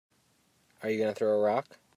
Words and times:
Are 0.81 0.89
you 0.89 0.97
gonna 0.97 1.13
throw 1.13 1.35
a 1.37 1.43
rock? 1.43 1.77